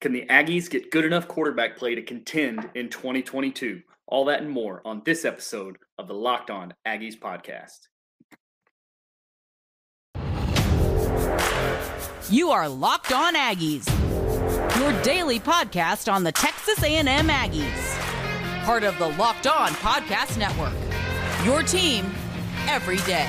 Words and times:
Can 0.00 0.12
the 0.14 0.24
Aggies 0.30 0.70
get 0.70 0.90
good 0.90 1.04
enough 1.04 1.28
quarterback 1.28 1.76
play 1.76 1.94
to 1.94 2.00
contend 2.00 2.70
in 2.74 2.88
2022? 2.88 3.82
All 4.06 4.24
that 4.24 4.40
and 4.40 4.50
more 4.50 4.80
on 4.86 5.02
this 5.04 5.26
episode 5.26 5.76
of 5.98 6.08
the 6.08 6.14
Locked 6.14 6.50
On 6.50 6.72
Aggies 6.88 7.18
podcast. 7.18 7.80
You 12.30 12.50
are 12.50 12.66
Locked 12.66 13.12
On 13.12 13.34
Aggies, 13.34 13.86
your 14.80 15.02
daily 15.02 15.38
podcast 15.38 16.10
on 16.10 16.24
the 16.24 16.32
Texas 16.32 16.82
A&M 16.82 17.06
Aggies, 17.06 18.64
part 18.64 18.84
of 18.84 18.98
the 18.98 19.08
Locked 19.08 19.46
On 19.46 19.68
Podcast 19.72 20.38
Network. 20.38 20.72
Your 21.44 21.62
team 21.62 22.06
every 22.68 22.98
day. 22.98 23.28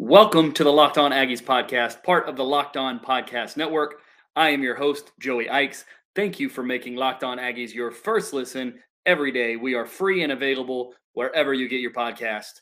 Welcome 0.00 0.52
to 0.52 0.62
the 0.62 0.72
Locked 0.72 0.96
On 0.96 1.10
Aggies 1.10 1.42
podcast, 1.42 2.04
part 2.04 2.28
of 2.28 2.36
the 2.36 2.44
Locked 2.44 2.76
On 2.76 3.00
Podcast 3.00 3.56
Network. 3.56 3.96
I 4.36 4.50
am 4.50 4.62
your 4.62 4.76
host, 4.76 5.10
Joey 5.18 5.50
Ikes. 5.50 5.84
Thank 6.14 6.38
you 6.38 6.48
for 6.48 6.62
making 6.62 6.94
Locked 6.94 7.24
On 7.24 7.36
Aggies 7.36 7.74
your 7.74 7.90
first 7.90 8.32
listen 8.32 8.78
every 9.06 9.32
day. 9.32 9.56
We 9.56 9.74
are 9.74 9.84
free 9.84 10.22
and 10.22 10.30
available 10.30 10.94
wherever 11.14 11.52
you 11.52 11.68
get 11.68 11.80
your 11.80 11.92
podcast. 11.92 12.60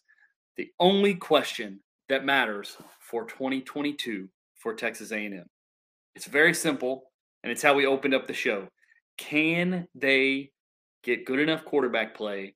The 0.56 0.70
only 0.80 1.14
question 1.14 1.80
that 2.08 2.24
matters 2.24 2.78
for 3.00 3.26
2022 3.26 4.30
for 4.54 4.72
Texas 4.72 5.12
A&M. 5.12 5.44
It's 6.14 6.24
very 6.24 6.54
simple, 6.54 7.10
and 7.42 7.52
it's 7.52 7.62
how 7.62 7.74
we 7.74 7.84
opened 7.84 8.14
up 8.14 8.26
the 8.26 8.32
show. 8.32 8.66
Can 9.18 9.86
they 9.94 10.52
get 11.02 11.26
good 11.26 11.40
enough 11.40 11.66
quarterback 11.66 12.16
play 12.16 12.54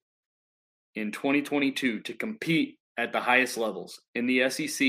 in 0.95 1.12
2022 1.12 2.01
to 2.01 2.15
compete 2.15 2.79
at 2.96 3.13
the 3.13 3.21
highest 3.21 3.57
levels 3.57 4.01
in 4.15 4.27
the 4.27 4.49
SEC 4.51 4.87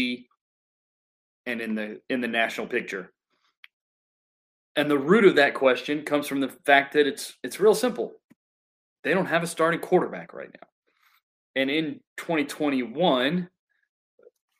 and 1.45 1.61
in 1.61 1.75
the 1.75 2.01
in 2.09 2.21
the 2.21 2.27
national 2.27 2.67
picture. 2.67 3.11
And 4.75 4.89
the 4.89 4.97
root 4.97 5.25
of 5.25 5.35
that 5.35 5.53
question 5.53 6.03
comes 6.03 6.27
from 6.27 6.39
the 6.39 6.49
fact 6.65 6.93
that 6.93 7.07
it's 7.07 7.37
it's 7.43 7.59
real 7.59 7.75
simple. 7.75 8.13
They 9.03 9.13
don't 9.13 9.25
have 9.25 9.43
a 9.43 9.47
starting 9.47 9.79
quarterback 9.79 10.33
right 10.33 10.49
now. 10.53 10.67
And 11.55 11.69
in 11.69 11.99
2021, 12.17 13.49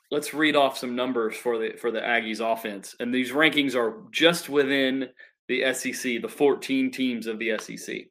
let's 0.10 0.34
read 0.34 0.56
off 0.56 0.78
some 0.78 0.96
numbers 0.96 1.36
for 1.36 1.58
the 1.58 1.78
for 1.78 1.92
the 1.92 2.02
Aggies 2.02 2.40
offense. 2.42 2.96
And 3.00 3.14
these 3.14 3.32
rankings 3.32 3.76
are 3.76 4.04
just 4.12 4.50
within 4.50 5.10
the 5.48 5.74
SEC, 5.74 6.22
the 6.22 6.30
14 6.30 6.92
teams 6.92 7.28
of 7.28 7.40
the 7.40 7.58
SEC. 7.58 8.02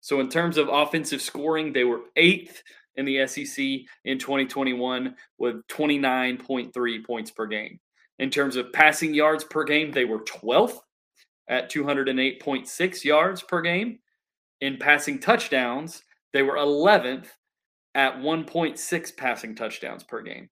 So 0.00 0.20
in 0.20 0.28
terms 0.28 0.56
of 0.56 0.68
offensive 0.68 1.20
scoring, 1.20 1.72
they 1.72 1.84
were 1.84 2.00
8th 2.16 2.56
in 2.96 3.04
the 3.04 3.26
SEC 3.26 3.64
in 4.04 4.18
2021 4.18 5.14
with 5.38 5.66
29.3 5.68 7.04
points 7.04 7.30
per 7.30 7.46
game. 7.46 7.78
In 8.18 8.30
terms 8.30 8.56
of 8.56 8.72
passing 8.72 9.14
yards 9.14 9.44
per 9.44 9.62
game, 9.64 9.92
they 9.92 10.04
were 10.04 10.24
12th 10.24 10.80
at 11.48 11.70
208.6 11.70 13.04
yards 13.04 13.42
per 13.42 13.62
game. 13.62 13.98
In 14.60 14.76
passing 14.76 15.18
touchdowns, 15.18 16.02
they 16.32 16.42
were 16.42 16.56
11th 16.56 17.26
at 17.94 18.18
1.6 18.18 19.16
passing 19.16 19.54
touchdowns 19.54 20.04
per 20.04 20.20
game. 20.22 20.50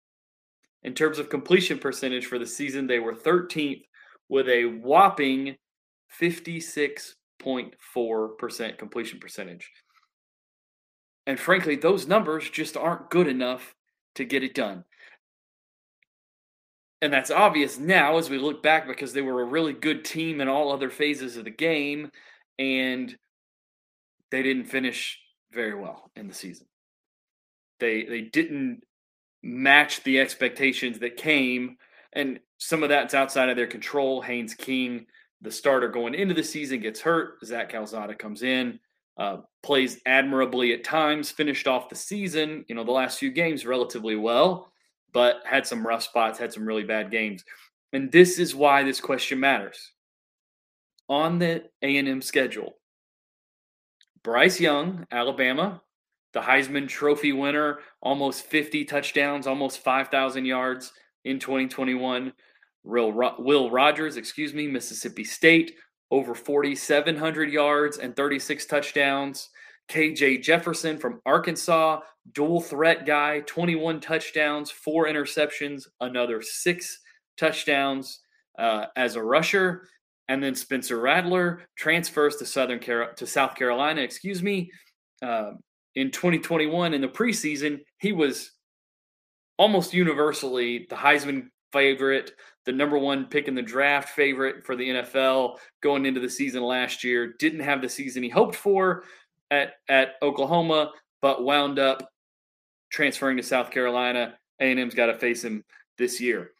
In 0.83 0.93
terms 0.93 1.17
of 1.17 1.29
completion 1.29 1.79
percentage 1.79 2.27
for 2.27 2.37
the 2.37 2.45
season, 2.45 2.85
they 2.85 2.99
were 2.99 3.15
13th 3.15 3.81
with 4.29 4.47
a 4.47 4.65
whopping 4.65 5.55
56.4% 6.21 8.77
completion 8.77 9.19
percentage. 9.19 9.71
And 11.27 11.39
frankly, 11.39 11.75
those 11.75 12.07
numbers 12.07 12.49
just 12.49 12.77
aren't 12.77 13.09
good 13.09 13.27
enough 13.27 13.75
to 14.15 14.25
get 14.25 14.43
it 14.43 14.53
done. 14.53 14.83
And 17.01 17.11
that's 17.11 17.31
obvious 17.31 17.77
now 17.77 18.17
as 18.17 18.29
we 18.29 18.37
look 18.37 18.63
back 18.63 18.87
because 18.87 19.13
they 19.13 19.21
were 19.21 19.41
a 19.41 19.45
really 19.45 19.73
good 19.73 20.05
team 20.05 20.41
in 20.41 20.47
all 20.47 20.71
other 20.71 20.89
phases 20.89 21.37
of 21.37 21.43
the 21.43 21.51
game 21.51 22.09
and 22.57 23.15
they 24.31 24.41
didn't 24.41 24.65
finish 24.65 25.19
very 25.51 25.75
well 25.75 26.09
in 26.15 26.27
the 26.27 26.33
season. 26.33 26.67
They 27.79 28.05
they 28.05 28.21
didn't 28.21 28.83
match 29.43 30.03
the 30.03 30.19
expectations 30.19 30.99
that 30.99 31.17
came 31.17 31.77
and 32.13 32.39
some 32.57 32.81
of 32.81 32.89
that's 32.89 33.13
outside 33.13 33.49
of 33.49 33.57
their 33.57 33.67
control. 33.67 34.21
Haynes 34.21 34.53
King, 34.53 35.05
the 35.41 35.51
starter 35.51 35.89
going 35.89 36.15
into 36.15 36.33
the 36.33 36.43
season, 36.43 36.79
gets 36.79 37.01
hurt. 37.01 37.45
Zach 37.45 37.69
Calzada 37.69 38.15
comes 38.15 38.41
in. 38.41 38.79
Uh, 39.17 39.37
plays 39.63 40.01
admirably 40.05 40.73
at 40.73 40.83
times, 40.83 41.31
finished 41.31 41.67
off 41.67 41.89
the 41.89 41.95
season, 41.95 42.65
you 42.67 42.75
know, 42.75 42.83
the 42.83 42.91
last 42.91 43.17
few 43.17 43.31
games 43.31 43.65
relatively 43.65 44.15
well, 44.15 44.71
but 45.13 45.41
had 45.45 45.65
some 45.65 45.87
rough 45.87 46.03
spots, 46.03 46.37
had 46.37 46.51
some 46.51 46.65
really 46.65 46.83
bad 46.83 47.09
games. 47.09 47.43
And 47.93 48.11
this 48.11 48.39
is 48.39 48.53
why 48.53 48.83
this 48.83 48.99
question 48.99 49.39
matters. 49.39 49.93
On 51.07 51.39
the 51.39 51.63
A&M 51.81 52.21
schedule, 52.21 52.73
Bryce 54.21 54.59
Young, 54.59 55.05
Alabama, 55.11 55.81
the 56.33 56.41
Heisman 56.41 56.87
Trophy 56.87 57.31
winner, 57.31 57.79
almost 58.01 58.43
50 58.47 58.83
touchdowns, 58.83 59.47
almost 59.47 59.79
5,000 59.79 60.43
yards 60.45 60.91
in 61.23 61.39
2021. 61.39 62.33
Will 62.83 63.71
Rogers, 63.71 64.17
excuse 64.17 64.53
me, 64.53 64.67
Mississippi 64.67 65.23
State, 65.23 65.75
over 66.15 66.33
4,700 66.33 67.51
yards 67.51 67.97
and 67.97 68.15
36 68.15 68.65
touchdowns. 68.67 69.49
KJ 69.89 70.41
Jefferson 70.41 70.97
from 70.97 71.21
Arkansas, 71.25 71.99
dual 72.31 72.61
threat 72.61 73.05
guy, 73.05 73.41
21 73.41 73.99
touchdowns, 73.99 74.71
four 74.71 75.07
interceptions, 75.07 75.87
another 75.99 76.41
six 76.41 76.99
touchdowns 77.37 78.21
uh, 78.57 78.85
as 78.95 79.17
a 79.17 79.21
rusher. 79.21 79.89
And 80.29 80.41
then 80.41 80.55
Spencer 80.55 80.99
Rattler 81.01 81.63
transfers 81.77 82.37
to 82.37 82.45
Southern 82.45 82.79
Car- 82.79 83.13
to 83.13 83.27
South 83.27 83.55
Carolina, 83.55 84.01
excuse 84.01 84.41
me. 84.41 84.71
Uh, 85.21 85.51
in 85.95 86.11
2021, 86.11 86.93
in 86.93 87.01
the 87.01 87.07
preseason, 87.09 87.81
he 87.99 88.13
was 88.13 88.51
almost 89.57 89.93
universally 89.93 90.87
the 90.89 90.95
Heisman 90.95 91.49
favorite, 91.75 92.31
the 92.65 92.71
number 92.71 92.97
one 92.97 93.25
pick 93.25 93.49
in 93.49 93.53
the 93.53 93.61
draft 93.61 94.09
favorite 94.09 94.65
for 94.65 94.77
the 94.77 94.89
NFL 94.89 95.57
going 95.83 96.05
into 96.05 96.21
the 96.21 96.29
season 96.29 96.63
last 96.63 97.03
year. 97.03 97.33
Didn't 97.37 97.59
have 97.59 97.81
the 97.81 97.89
season 97.89 98.23
he 98.23 98.29
hoped 98.29 98.55
for 98.55 99.03
at, 99.51 99.73
at 99.89 100.13
Oklahoma, 100.21 100.91
but 101.21 101.43
wound 101.43 101.79
up 101.79 102.09
transferring 102.91 103.35
to 103.35 103.43
South 103.43 103.71
Carolina. 103.71 104.35
A&M's 104.61 104.95
got 104.95 105.07
to 105.07 105.17
face 105.17 105.43
him 105.43 105.65
this 105.97 106.21
year. 106.21 106.51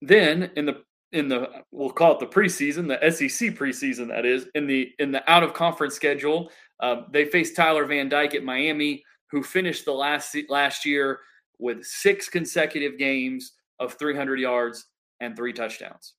Then 0.00 0.52
in 0.56 0.64
the 0.64 0.82
in 1.12 1.28
the 1.28 1.48
we'll 1.72 1.90
call 1.90 2.12
it 2.12 2.20
the 2.20 2.26
preseason, 2.26 2.86
the 2.86 3.10
SEC 3.10 3.54
preseason 3.56 4.08
that 4.08 4.24
is 4.24 4.46
in 4.54 4.66
the 4.66 4.92
in 5.00 5.10
the 5.10 5.28
out 5.30 5.42
of 5.42 5.54
conference 5.54 5.94
schedule, 5.94 6.50
uh, 6.80 7.02
they 7.10 7.24
faced 7.24 7.56
Tyler 7.56 7.84
Van 7.84 8.08
Dyke 8.08 8.34
at 8.34 8.44
Miami, 8.44 9.02
who 9.30 9.42
finished 9.42 9.84
the 9.84 9.92
last 9.92 10.36
last 10.48 10.84
year 10.84 11.20
with 11.58 11.84
six 11.84 12.28
consecutive 12.28 12.98
games 12.98 13.52
of 13.78 13.94
300 13.94 14.38
yards 14.38 14.86
and 15.20 15.36
three 15.36 15.52
touchdowns. 15.52 16.14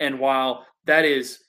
And 0.00 0.18
while 0.18 0.66
that 0.86 1.04
is 1.04 1.44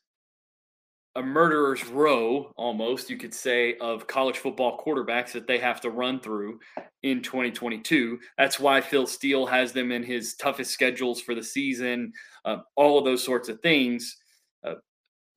a 1.16 1.24
murderer's 1.24 1.86
row, 1.88 2.52
almost, 2.58 3.09
you 3.09 3.18
could 3.18 3.34
say, 3.34 3.78
of 3.78 4.06
college 4.06 4.38
football 4.38 4.78
quarterbacks 4.86 5.31
that 5.31 5.48
they 5.48 5.58
have 5.58 5.80
to 5.81 5.90
run 5.90 6.20
through 6.20 6.59
in 7.03 7.22
2022. 7.22 8.20
That's 8.38 8.59
why 8.59 8.81
Phil 8.81 9.08
Steele 9.08 9.46
has 9.46 9.72
them 9.72 9.92
in 9.92 10.03
his 10.03 10.36
toughest 10.36 10.72
schedules 10.72 11.22
for 11.22 11.34
the 11.34 11.44
season, 11.44 12.12
uh, 12.44 12.58
all 12.76 13.00
of 13.00 13.06
those 13.06 13.24
sorts 13.24 13.47
of 13.47 13.62
things. 13.62 14.18
Uh, 14.66 14.76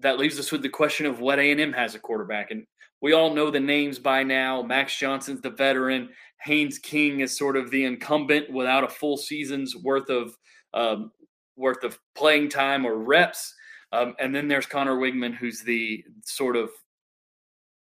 that 0.01 0.19
leaves 0.19 0.39
us 0.39 0.53
with 0.53 0.63
the 0.63 0.69
question 0.69 1.07
of 1.07 1.21
what 1.21 1.39
A&M 1.39 1.73
has 1.73 1.95
a 1.95 1.99
quarterback. 1.99 2.51
And 2.51 2.65
we 3.01 3.13
all 3.13 3.35
know 3.35 3.51
the 3.51 3.61
names 3.61 3.99
by 3.99 4.23
now. 4.23 4.63
Max 4.63 4.97
Johnson's 4.97 5.41
the 5.41 5.51
veteran. 5.51 6.09
Haynes 6.43 6.79
King 6.79 7.21
is 7.21 7.37
sort 7.37 7.57
of 7.57 7.71
the 7.71 7.85
incumbent 7.85 8.51
without 8.53 8.85
a 8.85 8.89
full 8.89 9.17
season's 9.17 9.77
worth 9.77 10.09
of 10.09 10.37
um, 10.75 11.11
worth 11.57 11.83
of 11.83 11.99
playing 12.15 12.49
time 12.49 12.87
or 12.87 12.97
reps. 12.99 13.55
Um, 13.93 14.15
and 14.19 14.35
then 14.35 14.49
there's 14.49 14.67
Conner 14.67 14.97
Weigman, 14.97 15.35
who's 15.35 15.63
the 15.63 16.05
sort 16.25 16.57
of 16.57 16.71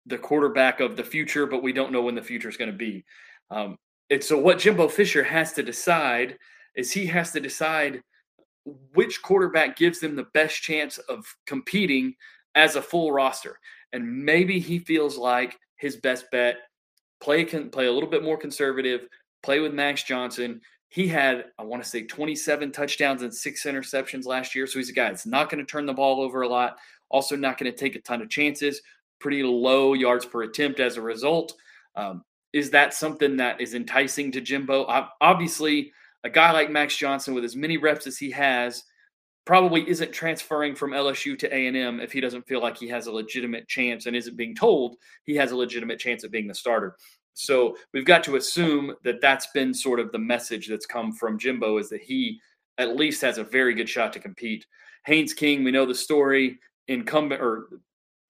the 0.06 0.18
quarterback 0.18 0.80
of 0.80 0.96
the 0.96 1.04
future, 1.04 1.46
but 1.46 1.62
we 1.62 1.74
don't 1.74 1.92
know 1.92 2.02
when 2.02 2.16
the 2.16 2.22
future 2.22 2.50
is 2.50 2.58
going 2.58 2.72
to 2.72 2.78
be. 2.78 3.04
Um, 3.52 3.78
and 4.10 4.24
so 4.24 4.38
what 4.38 4.60
Jimbo 4.60 4.88
Fisher 4.88 5.24
has 5.24 5.54
to 5.54 5.64
decide 5.64 6.38
is 6.76 6.92
he 6.92 7.06
has 7.08 7.32
to 7.32 7.40
decide 7.40 8.02
which 8.94 9.22
quarterback 9.22 9.76
gives 9.76 10.00
them 10.00 10.16
the 10.16 10.28
best 10.34 10.62
chance 10.62 10.98
of 10.98 11.26
competing 11.46 12.16
as 12.56 12.76
a 12.76 12.82
full 12.82 13.12
roster. 13.12 13.60
And 13.94 14.26
maybe 14.26 14.60
he 14.60 14.80
feels 14.80 15.18
like 15.18 15.58
his 15.78 15.98
best 15.98 16.26
bet 16.32 16.58
play 17.22 17.44
can 17.44 17.70
play 17.70 17.88
a 17.88 17.92
little 17.92 18.10
bit 18.10 18.24
more 18.24 18.38
conservative, 18.38 19.08
play 19.44 19.60
with 19.60 19.74
Max 19.74 20.04
Johnson. 20.04 20.62
He 20.90 21.08
had, 21.08 21.46
I 21.58 21.64
want 21.64 21.84
to 21.84 21.90
say, 21.90 22.04
27 22.04 22.72
touchdowns 22.72 23.22
and 23.22 23.34
six 23.34 23.66
interceptions 23.66 24.26
last 24.26 24.56
year. 24.56 24.68
So 24.68 24.80
he's 24.80 24.90
a 24.90 24.94
guy 24.94 25.10
that's 25.10 25.26
not 25.26 25.50
going 25.50 25.64
to 25.64 25.70
turn 25.70 25.86
the 25.86 25.94
ball 25.94 26.22
over 26.22 26.42
a 26.42 26.48
lot, 26.48 26.78
also 27.10 27.36
not 27.36 27.58
going 27.58 27.72
to 27.72 27.78
take 27.78 27.96
a 27.96 28.02
ton 28.02 28.22
of 28.22 28.30
chances. 28.30 28.82
pretty 29.20 29.44
low 29.44 29.94
yards 29.94 30.26
per 30.26 30.44
attempt 30.44 30.80
as 30.80 30.98
a 30.98 31.02
result. 31.02 31.54
Um, 31.96 32.24
is 32.54 32.72
that 32.72 32.94
something 32.94 33.38
that 33.38 33.62
is 33.62 33.76
enticing 33.76 34.32
to 34.34 34.42
Jimbo? 34.42 34.86
Obviously, 35.22 35.94
a 36.24 36.30
guy 36.30 36.52
like 36.52 36.70
Max 36.70 36.96
Johnson, 36.96 37.34
with 37.34 37.44
as 37.44 37.56
many 37.56 37.78
reps 37.78 38.08
as 38.08 38.18
he 38.18 38.32
has, 38.32 38.84
probably 39.46 39.88
isn't 39.90 40.12
transferring 40.12 40.76
from 40.76 40.92
LSU 40.92 41.38
to 41.40 41.54
A&M 41.54 42.00
if 42.00 42.12
he 42.12 42.22
doesn't 42.22 42.48
feel 42.48 42.62
like 42.62 42.78
he 42.78 42.88
has 42.88 43.08
a 43.08 43.12
legitimate 43.12 43.68
chance 43.68 44.06
and 44.06 44.16
isn't 44.16 44.38
being 44.38 44.56
told 44.56 44.98
he 45.24 45.36
has 45.36 45.52
a 45.52 45.56
legitimate 45.56 46.00
chance 46.00 46.24
of 46.24 46.32
being 46.32 46.48
the 46.48 46.54
starter. 46.54 46.96
So 47.34 47.76
we've 47.94 48.06
got 48.06 48.24
to 48.26 48.36
assume 48.36 48.94
that 49.04 49.22
that's 49.22 49.48
been 49.48 49.74
sort 49.74 50.00
of 50.00 50.12
the 50.12 50.20
message 50.20 50.68
that's 50.68 50.86
come 50.86 51.12
from 51.14 51.40
Jimbo 51.40 51.78
is 51.78 51.90
that 51.90 52.02
he 52.02 52.40
at 52.78 52.96
least 52.96 53.22
has 53.22 53.38
a 53.38 53.44
very 53.44 53.74
good 53.74 53.90
shot 53.90 54.14
to 54.14 54.20
compete. 54.20 54.66
Haynes 55.06 55.34
King, 55.34 55.64
we 55.64 55.72
know 55.72 55.86
the 55.86 55.96
story, 55.96 56.60
incumbent 56.88 57.42
or 57.42 57.68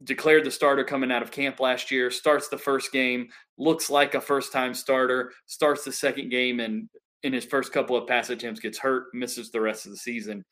declared 0.04 0.46
the 0.46 0.52
starter 0.52 0.84
coming 0.84 1.12
out 1.12 1.22
of 1.22 1.32
camp 1.32 1.60
last 1.60 1.92
year, 1.92 2.10
starts 2.10 2.48
the 2.48 2.58
first 2.58 2.92
game, 2.92 3.30
looks 3.58 3.90
like 3.90 4.16
a 4.16 4.22
first 4.22 4.52
time 4.52 4.74
starter, 4.74 5.32
starts 5.46 5.84
the 5.84 5.92
second 5.92 6.30
game, 6.30 6.60
and 6.60 6.90
in 7.24 7.34
his 7.34 7.46
first 7.46 7.72
couple 7.72 7.96
of 7.96 8.08
pass 8.08 8.30
attempts 8.30 8.60
gets 8.60 8.78
hurt, 8.78 9.14
misses 9.14 9.52
the 9.52 9.62
rest 9.62 9.86
of 9.86 9.92
the 9.92 9.98
season. 9.98 10.44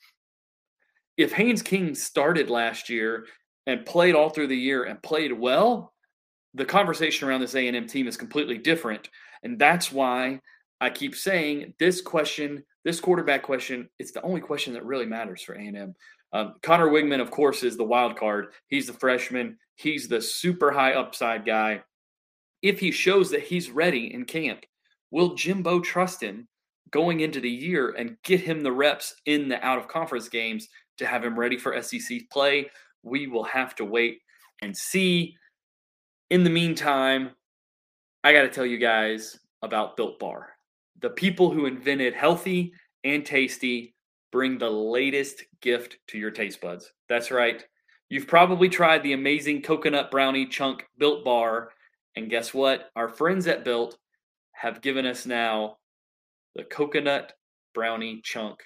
If 1.18 1.34
Haynes 1.34 1.62
King 1.62 1.96
started 1.96 2.50
last 2.50 2.90
year 2.90 3.26
and 3.68 3.86
played 3.86 4.16
all 4.16 4.30
through 4.30 4.48
the 4.48 4.58
year 4.58 4.84
and 4.86 5.02
played 5.02 5.34
well, 5.34 5.94
the 6.54 6.66
conversation 6.66 7.28
around 7.28 7.42
this 7.42 7.56
A&M 7.56 7.88
team 7.88 8.08
is 8.08 8.18
completely 8.18 8.58
different. 8.58 9.10
And 9.44 9.60
that's 9.60 9.92
why 9.92 10.40
I 10.82 10.90
keep 10.90 11.16
saying 11.16 11.74
this 11.80 12.02
question, 12.02 12.64
this 12.86 13.00
quarterback 13.00 13.44
question, 13.44 13.90
it's 14.00 14.12
the 14.12 14.22
only 14.22 14.42
question 14.42 14.74
that 14.74 14.86
really 14.86 15.06
matters 15.06 15.42
for 15.42 15.54
A&M. 15.54 15.94
Um, 16.32 16.56
Conner 16.62 16.90
Weigman, 16.90 17.22
of 17.22 17.32
course, 17.32 17.64
is 17.64 17.76
the 17.76 17.84
wild 17.84 18.16
card. 18.16 18.54
He's 18.68 18.88
the 18.88 18.94
freshman. 18.94 19.58
He's 19.76 20.08
the 20.08 20.22
super 20.22 20.72
high 20.72 20.94
upside 20.94 21.46
guy. 21.46 21.82
If 22.62 22.80
he 22.80 22.92
shows 22.92 23.32
that 23.32 23.44
he's 23.44 23.72
ready 23.72 24.14
in 24.14 24.26
camp, 24.26 24.66
will 25.12 25.36
Jimbo 25.36 25.80
trust 25.80 26.22
him 26.22 26.48
going 26.92 27.22
into 27.22 27.40
the 27.40 27.50
year 27.50 27.92
and 27.92 28.18
get 28.24 28.42
him 28.42 28.62
the 28.62 28.72
reps 28.72 29.16
in 29.26 29.48
the 29.48 29.64
out 29.66 29.78
of 29.78 29.88
conference 29.88 30.30
games 30.30 30.68
to 30.98 31.06
have 31.06 31.24
him 31.24 31.38
ready 31.38 31.58
for 31.58 31.80
SEC 31.82 32.22
play? 32.32 32.70
We 33.04 33.28
will 33.28 33.44
have 33.44 33.76
to 33.76 33.86
wait 33.86 34.20
and 34.62 34.76
see. 34.76 35.36
In 36.30 36.44
the 36.44 36.50
meantime, 36.50 37.32
I 38.24 38.34
got 38.34 38.42
to 38.42 38.50
tell 38.50 38.66
you 38.66 38.78
guys 38.78 39.40
about 39.62 39.98
Built 39.98 40.20
Bar. 40.20 40.50
The 41.02 41.10
people 41.10 41.50
who 41.50 41.66
invented 41.66 42.14
healthy 42.14 42.74
and 43.04 43.26
tasty 43.26 43.96
bring 44.32 44.58
the 44.58 44.70
latest 44.70 45.44
gift 45.62 45.98
to 46.08 46.18
your 46.18 46.32
taste 46.32 46.62
buds. 46.62 46.92
That's 47.08 47.32
right. 47.32 47.64
You've 48.10 48.28
probably 48.28 48.70
tried 48.70 49.04
the 49.04 49.14
amazing 49.14 49.62
coconut 49.62 50.12
brownie 50.12 50.48
chunk 50.48 50.86
built 50.98 51.24
bar. 51.24 51.72
And 52.16 52.30
guess 52.30 52.54
what? 52.54 52.90
Our 52.96 53.08
friends 53.08 53.48
at 53.48 53.64
Built 53.64 53.98
have 54.52 54.82
given 54.82 55.06
us 55.06 55.26
now 55.26 55.78
the 56.60 56.66
coconut 56.66 57.32
brownie 57.74 58.20
chunk 58.22 58.60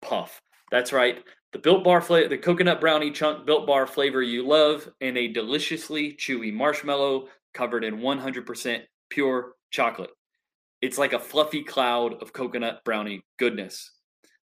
puff. 0.00 0.40
That's 0.70 0.90
right. 0.90 1.22
The 1.52 1.58
built 1.58 1.84
bar 1.84 2.00
flavor, 2.00 2.28
the 2.28 2.38
coconut 2.38 2.80
brownie 2.80 3.10
chunk 3.10 3.44
built 3.44 3.66
bar 3.66 3.86
flavor 3.86 4.22
you 4.22 4.46
love, 4.46 4.88
and 5.02 5.18
a 5.18 5.28
deliciously 5.28 6.14
chewy 6.14 6.50
marshmallow 6.50 7.28
covered 7.52 7.84
in 7.84 7.98
100% 7.98 8.80
pure 9.10 9.52
chocolate. 9.70 10.08
It's 10.80 10.96
like 10.96 11.12
a 11.12 11.18
fluffy 11.18 11.62
cloud 11.62 12.14
of 12.22 12.32
coconut 12.32 12.80
brownie 12.86 13.22
goodness. 13.38 13.90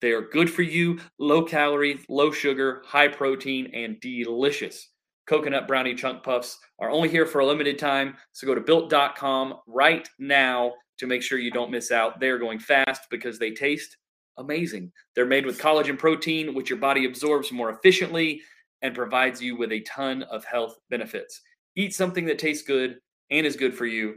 They 0.02 0.12
are 0.12 0.28
good 0.28 0.50
for 0.50 0.64
you, 0.64 1.00
low 1.18 1.44
calorie, 1.44 2.02
low 2.10 2.32
sugar, 2.32 2.82
high 2.86 3.08
protein, 3.08 3.72
and 3.74 3.98
delicious. 4.02 4.90
Coconut 5.26 5.70
brownie 5.70 5.96
chunk 5.96 6.22
puffs 6.22 6.60
are 6.80 6.90
only 6.90 7.08
here 7.08 7.26
for 7.26 7.40
a 7.40 7.46
limited 7.46 7.80
time. 7.80 8.18
So 8.34 8.46
go 8.46 8.56
to 8.56 8.62
built.com 8.62 9.54
right 9.68 10.06
now 10.20 10.74
to 10.98 11.08
make 11.08 11.22
sure 11.22 11.40
you 11.40 11.52
don't 11.52 11.72
miss 11.72 11.92
out. 11.92 12.20
They're 12.20 12.40
going 12.40 12.60
fast 12.60 13.04
because 13.10 13.40
they 13.40 13.52
taste 13.52 13.98
amazing. 14.38 14.92
They're 15.16 15.26
made 15.26 15.46
with 15.46 15.60
collagen 15.60 15.98
protein, 15.98 16.54
which 16.54 16.70
your 16.70 16.80
body 16.80 17.06
absorbs 17.06 17.52
more 17.52 17.70
efficiently 17.72 18.42
and 18.82 18.94
provides 18.94 19.42
you 19.42 19.58
with 19.58 19.72
a 19.72 19.82
ton 19.82 20.24
of 20.24 20.46
health 20.46 20.78
benefits. 20.90 21.42
Eat 21.76 21.94
something 21.94 22.26
that 22.26 22.40
tastes 22.40 22.66
good 22.66 22.98
and 23.32 23.46
is 23.46 23.56
good 23.56 23.74
for 23.74 23.86
you. 23.86 24.16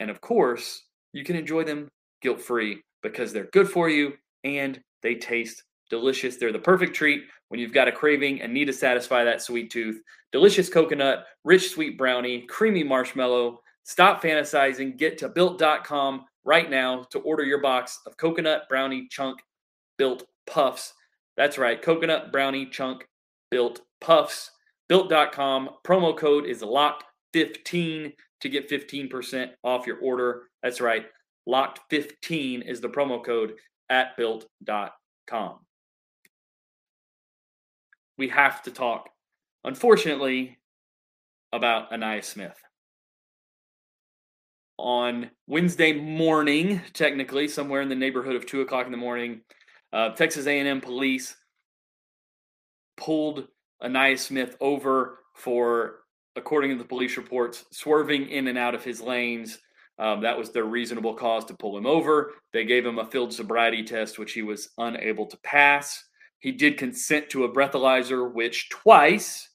And 0.00 0.10
of 0.10 0.20
course, 0.20 0.82
you 1.12 1.24
can 1.24 1.36
enjoy 1.36 1.64
them 1.64 1.88
guilt 2.20 2.40
free 2.40 2.82
because 3.02 3.32
they're 3.32 3.48
good 3.52 3.68
for 3.68 3.88
you 3.88 4.14
and 4.44 4.80
they 5.02 5.14
taste 5.14 5.62
delicious. 5.90 6.36
They're 6.36 6.52
the 6.52 6.58
perfect 6.58 6.94
treat 6.94 7.24
when 7.48 7.60
you've 7.60 7.72
got 7.72 7.88
a 7.88 7.92
craving 7.92 8.42
and 8.42 8.52
need 8.52 8.66
to 8.66 8.72
satisfy 8.72 9.24
that 9.24 9.42
sweet 9.42 9.70
tooth. 9.70 10.00
Delicious 10.32 10.68
coconut, 10.68 11.26
rich 11.44 11.70
sweet 11.70 11.96
brownie, 11.96 12.42
creamy 12.48 12.82
marshmallow. 12.82 13.60
Stop 13.84 14.22
fantasizing. 14.22 14.96
Get 14.96 15.18
to 15.18 15.28
built.com 15.28 16.24
right 16.44 16.70
now 16.70 17.04
to 17.10 17.18
order 17.20 17.44
your 17.44 17.60
box 17.60 18.00
of 18.06 18.16
coconut 18.16 18.62
brownie 18.68 19.06
chunk 19.10 19.40
built 19.98 20.24
puffs. 20.46 20.94
That's 21.36 21.58
right, 21.58 21.80
coconut 21.80 22.32
brownie 22.32 22.66
chunk 22.66 23.06
built 23.50 23.80
puffs. 24.00 24.50
Built.com. 24.88 25.70
Promo 25.86 26.16
code 26.16 26.46
is 26.46 26.62
locked15 26.62 28.12
to 28.40 28.48
get 28.48 28.68
15% 28.68 29.50
off 29.62 29.86
your 29.86 29.98
order. 29.98 30.42
That's 30.62 30.80
right, 30.80 31.06
locked15 31.48 32.68
is 32.68 32.80
the 32.80 32.88
promo 32.88 33.24
code 33.24 33.54
at 33.90 34.16
built.com. 34.16 35.58
We 38.16 38.28
have 38.28 38.62
to 38.62 38.70
talk, 38.70 39.08
unfortunately, 39.64 40.58
about 41.52 41.90
Ainias 41.90 42.24
Smith. 42.24 42.63
On 44.76 45.30
Wednesday 45.46 45.92
morning, 45.92 46.80
technically, 46.92 47.48
somewhere 47.48 47.80
in 47.80 47.88
the 47.88 47.94
neighborhood 47.94 48.36
of 48.36 48.46
two 48.46 48.60
o'clock 48.60 48.86
in 48.86 48.92
the 48.92 48.98
morning, 48.98 49.40
uh, 49.92 50.10
Texas 50.10 50.46
A&M 50.46 50.80
police 50.80 51.36
pulled 52.96 53.46
Ainias 53.82 54.18
Smith 54.18 54.56
over 54.60 55.20
for, 55.34 56.00
according 56.36 56.70
to 56.72 56.76
the 56.76 56.88
police 56.88 57.16
reports, 57.16 57.64
swerving 57.70 58.28
in 58.30 58.48
and 58.48 58.58
out 58.58 58.74
of 58.74 58.84
his 58.84 59.00
lanes 59.00 59.58
um, 59.98 60.20
that 60.22 60.36
was 60.36 60.50
their 60.50 60.64
reasonable 60.64 61.14
cause 61.14 61.44
to 61.46 61.54
pull 61.54 61.76
him 61.76 61.86
over. 61.86 62.32
They 62.52 62.64
gave 62.64 62.84
him 62.84 62.98
a 62.98 63.06
field 63.06 63.32
sobriety 63.32 63.84
test, 63.84 64.18
which 64.18 64.32
he 64.32 64.42
was 64.42 64.70
unable 64.78 65.26
to 65.26 65.36
pass. 65.38 66.04
He 66.40 66.52
did 66.52 66.76
consent 66.76 67.30
to 67.30 67.44
a 67.44 67.52
breathalyzer, 67.52 68.32
which 68.32 68.68
twice 68.70 69.48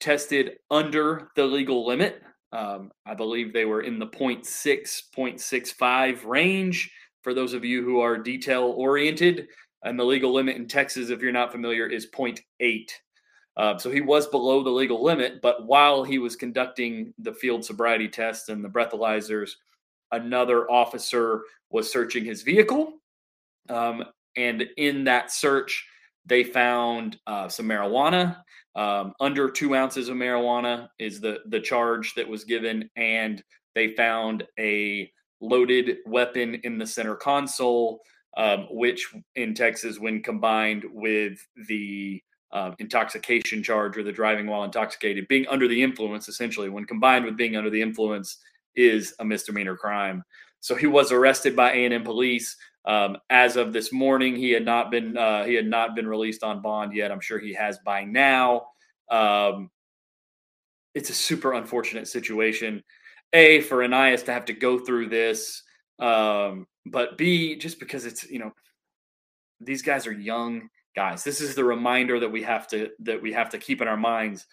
tested 0.00 0.58
under 0.70 1.30
the 1.36 1.44
legal 1.44 1.86
limit. 1.86 2.22
Um, 2.52 2.90
I 3.06 3.14
believe 3.14 3.52
they 3.52 3.64
were 3.64 3.82
in 3.82 3.98
the 3.98 4.06
0.6, 4.06 4.42
0.65 5.16 6.24
range. 6.24 6.90
For 7.22 7.34
those 7.34 7.52
of 7.52 7.64
you 7.64 7.84
who 7.84 8.00
are 8.00 8.16
detail 8.16 8.74
oriented, 8.76 9.48
and 9.84 9.98
the 9.98 10.04
legal 10.04 10.32
limit 10.32 10.56
in 10.56 10.66
Texas, 10.66 11.10
if 11.10 11.20
you're 11.20 11.32
not 11.32 11.52
familiar, 11.52 11.86
is 11.86 12.08
0.8. 12.10 12.90
Uh, 13.56 13.76
so 13.76 13.90
he 13.90 14.00
was 14.00 14.26
below 14.28 14.62
the 14.62 14.70
legal 14.70 15.02
limit, 15.02 15.42
but 15.42 15.66
while 15.66 16.04
he 16.04 16.18
was 16.18 16.36
conducting 16.36 17.12
the 17.18 17.32
field 17.32 17.64
sobriety 17.64 18.08
test 18.08 18.48
and 18.48 18.64
the 18.64 18.68
breathalyzers, 18.68 19.50
another 20.12 20.70
officer 20.70 21.42
was 21.70 21.90
searching 21.90 22.24
his 22.24 22.42
vehicle. 22.42 22.94
Um, 23.68 24.04
and 24.36 24.64
in 24.76 25.04
that 25.04 25.32
search, 25.32 25.84
they 26.28 26.44
found 26.44 27.18
uh, 27.26 27.48
some 27.48 27.66
marijuana. 27.66 28.42
Um, 28.76 29.14
under 29.18 29.50
two 29.50 29.74
ounces 29.74 30.08
of 30.08 30.16
marijuana 30.16 30.88
is 30.98 31.20
the 31.20 31.38
the 31.46 31.60
charge 31.60 32.14
that 32.14 32.28
was 32.28 32.44
given, 32.44 32.88
and 32.96 33.42
they 33.74 33.88
found 33.88 34.44
a 34.58 35.10
loaded 35.40 35.98
weapon 36.06 36.56
in 36.64 36.78
the 36.78 36.86
center 36.86 37.14
console, 37.14 38.00
um, 38.36 38.66
which 38.70 39.12
in 39.36 39.54
Texas, 39.54 39.98
when 39.98 40.22
combined 40.22 40.84
with 40.92 41.38
the 41.68 42.22
uh, 42.52 42.72
intoxication 42.78 43.62
charge 43.62 43.96
or 43.96 44.02
the 44.02 44.12
driving 44.12 44.46
while 44.46 44.64
intoxicated, 44.64 45.28
being 45.28 45.46
under 45.48 45.68
the 45.68 45.82
influence, 45.82 46.28
essentially, 46.28 46.68
when 46.68 46.84
combined 46.84 47.24
with 47.24 47.36
being 47.36 47.56
under 47.56 47.70
the 47.70 47.82
influence, 47.82 48.38
is 48.76 49.14
a 49.18 49.24
misdemeanor 49.24 49.76
crime. 49.76 50.22
So 50.60 50.74
he 50.74 50.86
was 50.86 51.12
arrested 51.12 51.54
by 51.54 51.72
A&M 51.72 52.04
police. 52.04 52.56
Um, 52.88 53.18
as 53.28 53.56
of 53.56 53.74
this 53.74 53.92
morning, 53.92 54.34
he 54.34 54.50
had 54.50 54.64
not 54.64 54.90
been 54.90 55.16
uh, 55.16 55.44
he 55.44 55.54
had 55.54 55.66
not 55.66 55.94
been 55.94 56.08
released 56.08 56.42
on 56.42 56.62
bond 56.62 56.94
yet. 56.94 57.12
I'm 57.12 57.20
sure 57.20 57.38
he 57.38 57.52
has 57.52 57.78
by 57.84 58.02
now. 58.02 58.68
Um, 59.10 59.70
it's 60.94 61.10
a 61.10 61.14
super 61.14 61.52
unfortunate 61.52 62.08
situation. 62.08 62.82
A 63.34 63.60
for 63.60 63.78
Ainias 63.78 64.24
to 64.24 64.32
have 64.32 64.46
to 64.46 64.54
go 64.54 64.78
through 64.78 65.10
this, 65.10 65.62
um, 65.98 66.66
but 66.86 67.18
B 67.18 67.56
just 67.56 67.78
because 67.78 68.06
it's 68.06 68.28
you 68.30 68.38
know 68.38 68.52
these 69.60 69.82
guys 69.82 70.06
are 70.06 70.12
young 70.12 70.70
guys. 70.96 71.22
This 71.22 71.42
is 71.42 71.54
the 71.54 71.64
reminder 71.64 72.18
that 72.18 72.32
we 72.32 72.42
have 72.42 72.66
to 72.68 72.88
that 73.00 73.20
we 73.20 73.34
have 73.34 73.50
to 73.50 73.58
keep 73.58 73.82
in 73.82 73.88
our 73.88 73.98
minds 73.98 74.46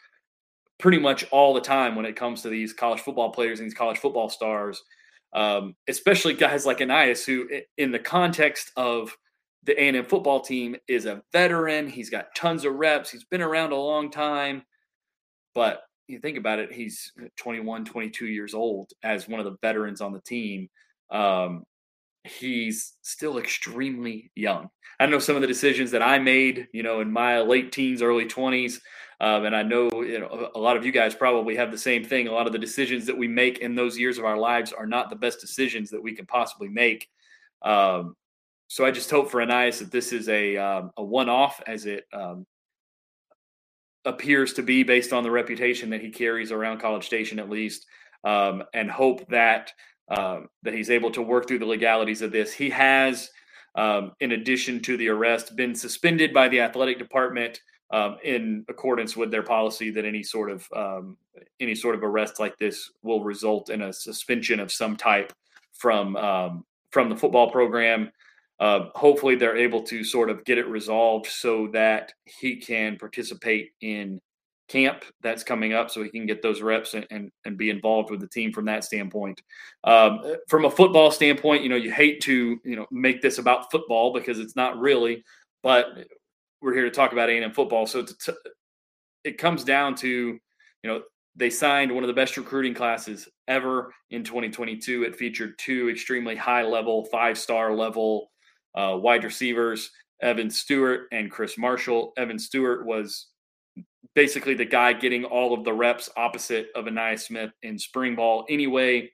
pretty 0.78 1.00
much 1.00 1.24
all 1.32 1.54
the 1.54 1.62
time 1.62 1.96
when 1.96 2.06
it 2.06 2.18
comes 2.18 2.42
to 2.42 2.50
these 2.50 2.74
college 2.74 3.00
football 3.00 3.32
players 3.32 3.60
and 3.60 3.66
these 3.66 3.78
college 3.78 3.98
football 3.98 4.28
stars, 4.28 4.84
um, 5.36 5.76
especially 5.88 6.34
guys 6.34 6.66
like 6.66 6.80
Ainias, 6.80 7.26
who, 7.26 7.48
in 7.78 7.92
the 7.92 8.00
context 8.00 8.72
of 8.78 9.16
the 9.64 9.80
A&M 9.80 10.06
football 10.06 10.40
team, 10.40 10.76
is 10.88 11.06
a 11.06 11.22
veteran. 11.32 11.90
He's 11.90 12.10
got 12.10 12.34
tons 12.36 12.66
of 12.66 12.74
reps. 12.74 13.12
He's 13.12 13.26
been 13.26 13.42
around 13.42 13.74
a 13.74 13.76
long 13.76 14.10
time, 14.10 14.64
but 15.54 15.82
you 16.08 16.20
think 16.20 16.38
about 16.38 16.60
it, 16.60 16.72
he's 16.72 17.12
21, 17.38 17.86
22 17.86 18.28
years 18.28 18.54
old 18.54 18.92
as 19.04 19.28
one 19.28 19.40
of 19.40 19.46
the 19.46 19.58
veterans 19.62 20.02
on 20.02 20.14
the 20.14 20.22
team. 20.22 20.70
Um, 21.10 21.64
he's 22.24 22.94
still 23.02 23.38
extremely 23.38 24.32
young. 24.36 24.70
I 25.00 25.08
know 25.08 25.20
some 25.20 25.36
of 25.36 25.42
the 25.42 25.48
decisions 25.48 25.92
that 25.92 26.02
I 26.02 26.20
made, 26.20 26.68
you 26.72 26.84
know, 26.84 27.02
in 27.02 27.12
my 27.12 27.42
late 27.42 27.72
teens, 27.72 28.02
early 28.02 28.26
20s. 28.26 28.80
Um, 29.22 29.46
and 29.46 29.56
I 29.56 29.64
know, 29.64 29.90
you 30.04 30.20
know 30.20 30.52
a 30.56 30.60
lot 30.60 30.76
of 30.76 30.86
you 30.86 30.92
guys 30.92 31.16
probably 31.16 31.56
have 31.56 31.72
the 31.72 31.78
same 31.78 32.04
thing. 32.04 32.28
A 32.28 32.32
lot 32.32 32.48
of 32.48 32.54
the 32.54 32.60
decisions 32.60 33.06
that 33.06 33.18
we 33.18 33.28
make 33.28 33.60
in 33.60 33.76
those 33.76 33.98
years 33.98 34.18
of 34.18 34.26
our 34.26 34.38
lives 34.38 34.74
are 34.74 34.86
not 34.86 35.10
the 35.10 35.16
best 35.16 35.40
decisions 35.40 35.90
that 35.92 36.02
we 36.04 36.14
can 36.14 36.26
possibly 36.26 36.68
make. 36.68 37.08
Um, 37.62 38.16
so 38.68 38.86
I 38.86 38.92
just 38.92 39.12
hope 39.12 39.30
for 39.30 39.40
Ainias 39.40 39.80
that 39.80 39.92
this 39.92 40.12
is 40.12 40.28
a 40.28 40.58
um, 40.58 40.92
a 40.98 41.04
one 41.04 41.30
off, 41.30 41.62
as 41.66 41.86
it 41.86 42.06
um, 42.12 42.46
appears 44.06 44.54
to 44.54 44.64
be 44.64 44.84
based 44.84 45.14
on 45.14 45.24
the 45.24 45.32
reputation 45.32 45.90
that 45.92 46.02
he 46.02 46.10
carries 46.10 46.52
around 46.52 46.80
College 46.80 47.06
Station, 47.06 47.40
at 47.40 47.50
least, 47.50 47.86
um, 48.24 48.64
and 48.74 48.90
hope 48.90 49.28
that 49.30 49.72
uh, 50.10 50.42
that 50.64 50.74
he's 50.74 50.90
able 50.90 51.12
to 51.12 51.22
work 51.22 51.48
through 51.48 51.60
the 51.60 51.66
legalities 51.66 52.22
of 52.22 52.32
this. 52.32 52.54
He 52.54 52.70
has, 52.72 53.30
um, 53.76 54.12
in 54.20 54.34
addition 54.34 54.82
to 54.82 54.98
the 54.98 55.10
arrest, 55.10 55.56
been 55.56 55.76
suspended 55.76 56.34
by 56.34 56.48
the 56.48 56.62
athletic 56.62 57.00
department 57.00 57.60
um, 57.92 58.18
in 58.24 58.66
accordance 58.68 59.16
with 59.16 59.32
their 59.32 59.44
policy 59.44 59.92
that 59.92 60.06
any 60.06 60.24
sort 60.24 60.50
of 60.50 60.68
um, 60.76 61.18
any 61.60 61.76
sort 61.76 61.96
of 61.96 62.04
arrest 62.04 62.40
like 62.40 62.58
this 62.58 62.92
will 63.04 63.24
result 63.24 63.70
in 63.70 63.84
a 63.84 63.94
suspension 63.94 64.60
of 64.60 64.72
some 64.72 64.96
type 64.96 65.34
from 65.74 66.16
um, 66.16 66.66
from 66.92 67.10
the 67.10 67.16
football 67.16 67.50
program. 67.52 68.12
Uh, 68.60 68.88
hopefully, 68.96 69.36
they're 69.36 69.58
able 69.58 69.84
to 69.84 70.04
sort 70.04 70.30
of 70.30 70.44
get 70.46 70.58
it 70.58 70.68
resolved 70.68 71.28
so 71.28 71.68
that 71.68 72.14
he 72.26 72.56
can 72.56 72.98
participate 72.98 73.72
in 73.82 74.22
camp 74.68 75.04
that's 75.22 75.44
coming 75.44 75.74
up 75.74 75.92
so 75.92 76.04
he 76.04 76.10
can 76.10 76.26
get 76.26 76.42
those 76.42 76.62
reps 76.62 76.94
and, 76.94 77.06
and, 77.12 77.32
and 77.46 77.58
be 77.58 77.70
involved 77.70 78.10
with 78.10 78.20
the 78.20 78.28
team 78.28 78.52
from 78.52 78.66
that 78.66 78.84
standpoint. 78.84 79.42
Um, 79.84 80.22
from 80.48 80.66
a 80.66 80.72
football 80.72 81.12
standpoint, 81.12 81.64
you 81.64 81.70
know, 81.70 81.76
you 81.76 81.92
hate 81.92 82.22
to, 82.22 82.60
you 82.64 82.76
know, 82.76 82.88
make 82.92 83.22
this 83.22 83.38
about 83.38 83.72
football 83.72 84.14
because 84.14 84.40
it's 84.40 84.56
not 84.56 84.80
really, 84.80 85.24
but 85.62 85.86
we're 86.66 86.74
here 86.74 86.84
to 86.84 86.90
talk 86.90 87.12
about 87.12 87.30
A&M 87.30 87.52
football. 87.52 87.86
So 87.86 88.04
it 89.24 89.38
comes 89.38 89.64
down 89.64 89.94
to, 89.98 90.10
you 90.10 90.40
know, 90.84 91.04
they 91.36 91.52
signed 91.52 91.94
one 91.94 92.04
of 92.04 92.08
the 92.08 92.14
best 92.14 92.38
recruiting 92.38 92.74
classes 92.74 93.30
ever 93.48 93.94
in 94.10 94.24
2022. 94.24 95.04
It 95.04 95.16
featured 95.16 95.60
two 95.60 95.92
extremely 95.92 96.36
high 96.36 96.64
level, 96.64 97.06
five 97.06 97.38
star 97.38 97.76
level 97.76 98.32
uh, 98.74 98.98
wide 99.00 99.24
receivers, 99.24 99.92
Evan 100.24 100.50
Stewart 100.50 101.02
and 101.12 101.30
Chris 101.30 101.56
Marshall. 101.56 102.14
Evan 102.18 102.40
Stewart 102.40 102.84
was 102.84 103.28
basically 104.16 104.56
the 104.56 104.66
guy 104.66 104.92
getting 104.92 105.24
all 105.24 105.54
of 105.54 105.66
the 105.66 105.74
reps 105.74 106.10
opposite 106.18 106.70
of 106.74 106.86
Ainias 106.86 107.28
Smith 107.28 107.52
in 107.62 107.78
spring 107.78 108.16
ball 108.16 108.44
anyway. 108.50 109.12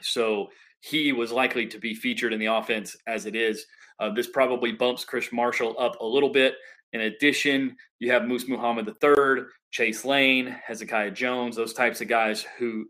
So 0.00 0.48
he 0.80 1.12
was 1.12 1.30
likely 1.32 1.66
to 1.66 1.78
be 1.78 1.94
featured 1.94 2.32
in 2.32 2.40
the 2.40 2.46
offense 2.46 2.96
as 3.06 3.26
it 3.26 3.36
is. 3.36 3.66
Uh, 3.98 4.10
this 4.10 4.28
probably 4.28 4.72
bumps 4.72 5.04
Chris 5.04 5.30
Marshall 5.32 5.76
up 5.78 6.00
a 6.00 6.06
little 6.06 6.30
bit. 6.30 6.54
In 6.92 7.02
addition, 7.02 7.76
you 7.98 8.10
have 8.10 8.24
Moose 8.24 8.48
Muhammad 8.48 8.88
III, 8.88 9.44
Chase 9.70 10.04
Lane, 10.04 10.46
Hezekiah 10.64 11.12
Jones, 11.12 11.54
those 11.54 11.74
types 11.74 12.00
of 12.00 12.08
guys 12.08 12.44
who 12.58 12.86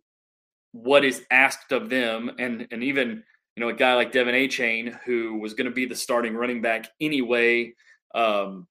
what 0.73 1.05
is 1.05 1.25
asked 1.31 1.73
of 1.73 1.91
them, 1.91 2.31
and 2.39 2.67
and 2.71 2.83
even 2.83 3.23
you 3.57 3.61
know 3.61 3.69
a 3.69 3.75
guy 3.75 3.95
like 3.95 4.13
Devon 4.13 4.35
Achane 4.35 4.97
who 5.05 5.39
was 5.39 5.55
going 5.55 5.67
to 5.67 5.75
be 5.75 5.85
the 5.85 5.97
starting 5.97 6.35
running 6.35 6.63
back 6.63 6.89
anyway. 7.01 7.75
Um, 8.15 8.67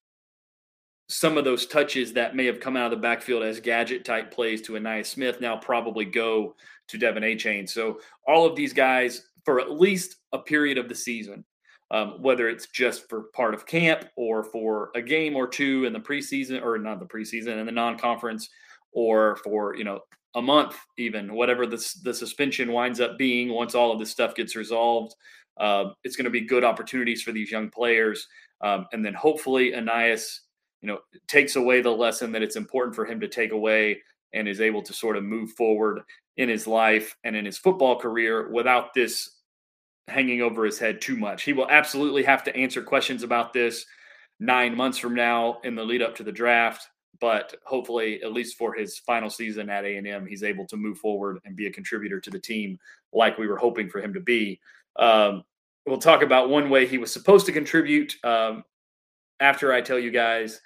some 1.09 1.37
of 1.37 1.43
those 1.43 1.65
touches 1.65 2.13
that 2.13 2.35
may 2.35 2.45
have 2.45 2.59
come 2.59 2.77
out 2.77 2.85
of 2.85 2.91
the 2.91 3.01
backfield 3.01 3.43
as 3.43 3.59
gadget 3.59 4.05
type 4.05 4.31
plays 4.31 4.61
to 4.61 4.73
Ainias 4.73 5.07
Smith 5.07 5.41
now 5.41 5.57
probably 5.57 6.05
go 6.05 6.55
to 6.89 6.97
Devon 6.97 7.23
Achane. 7.23 7.69
So 7.69 7.99
all 8.27 8.45
of 8.45 8.55
these 8.55 8.73
guys 8.73 9.23
for 9.45 9.59
at 9.59 9.71
least 9.71 10.17
a 10.33 10.39
period 10.39 10.77
of 10.77 10.89
the 10.89 10.95
season, 10.95 11.45
um, 11.91 12.21
whether 12.21 12.47
it's 12.49 12.67
just 12.67 13.09
for 13.09 13.23
part 13.33 13.53
of 13.53 13.65
camp 13.65 14.05
or 14.15 14.43
for 14.43 14.91
a 14.95 15.01
game 15.01 15.35
or 15.35 15.47
two 15.47 15.85
in 15.85 15.93
the 15.93 15.99
preseason 15.99 16.61
or 16.61 16.77
not 16.77 16.99
the 16.99 17.05
preseason 17.05 17.59
in 17.59 17.65
the 17.65 17.71
non-conference 17.71 18.49
or 18.91 19.37
for 19.37 19.75
you 19.75 19.83
know 19.83 19.99
a 20.35 20.41
month 20.41 20.75
even 20.97 21.33
whatever 21.33 21.65
the, 21.65 21.93
the 22.03 22.13
suspension 22.13 22.71
winds 22.71 22.99
up 22.99 23.17
being 23.17 23.49
once 23.49 23.73
all 23.73 23.91
of 23.91 23.97
this 23.97 24.11
stuff 24.11 24.35
gets 24.35 24.55
resolved 24.55 25.15
uh, 25.59 25.85
it's 26.03 26.15
going 26.15 26.25
to 26.25 26.29
be 26.29 26.41
good 26.41 26.63
opportunities 26.63 27.23
for 27.23 27.31
these 27.31 27.51
young 27.51 27.69
players 27.69 28.27
um, 28.61 28.85
and 28.93 29.03
then 29.03 29.13
hopefully 29.13 29.71
Ainias 29.71 30.41
you 30.81 30.87
know, 30.87 30.99
takes 31.27 31.55
away 31.55 31.81
the 31.81 31.89
lesson 31.89 32.31
that 32.31 32.41
it's 32.41 32.55
important 32.55 32.95
for 32.95 33.05
him 33.05 33.19
to 33.19 33.27
take 33.27 33.51
away 33.51 34.01
and 34.33 34.47
is 34.47 34.61
able 34.61 34.81
to 34.83 34.93
sort 34.93 35.17
of 35.17 35.23
move 35.23 35.51
forward 35.51 36.01
in 36.37 36.49
his 36.49 36.67
life 36.67 37.17
and 37.23 37.35
in 37.35 37.45
his 37.45 37.57
football 37.57 37.99
career 37.99 38.49
without 38.51 38.93
this 38.93 39.37
hanging 40.07 40.41
over 40.41 40.65
his 40.65 40.79
head 40.79 41.01
too 41.01 41.15
much. 41.15 41.43
He 41.43 41.53
will 41.53 41.69
absolutely 41.69 42.23
have 42.23 42.43
to 42.45 42.55
answer 42.55 42.81
questions 42.81 43.23
about 43.23 43.53
this 43.53 43.85
nine 44.39 44.75
months 44.75 44.97
from 44.97 45.13
now 45.13 45.59
in 45.63 45.75
the 45.75 45.83
lead 45.83 46.01
up 46.01 46.15
to 46.15 46.23
the 46.23 46.31
draft. 46.31 46.87
But 47.19 47.53
hopefully, 47.65 48.23
at 48.23 48.31
least 48.31 48.57
for 48.57 48.73
his 48.73 48.97
final 48.99 49.29
season 49.29 49.69
at 49.69 49.83
A 49.83 49.97
and 49.97 50.07
M, 50.07 50.25
he's 50.25 50.43
able 50.43 50.65
to 50.67 50.77
move 50.77 50.97
forward 50.97 51.39
and 51.43 51.55
be 51.55 51.67
a 51.67 51.71
contributor 51.71 52.21
to 52.21 52.29
the 52.29 52.39
team 52.39 52.79
like 53.11 53.37
we 53.37 53.47
were 53.47 53.57
hoping 53.57 53.89
for 53.89 53.99
him 53.99 54.13
to 54.13 54.21
be. 54.21 54.59
Um, 54.97 55.43
we'll 55.85 55.97
talk 55.97 56.21
about 56.21 56.49
one 56.49 56.69
way 56.69 56.87
he 56.87 56.97
was 56.97 57.11
supposed 57.11 57.45
to 57.47 57.51
contribute 57.51 58.15
um, 58.23 58.63
after 59.41 59.73
I 59.73 59.81
tell 59.81 59.99
you 59.99 60.11
guys 60.11 60.61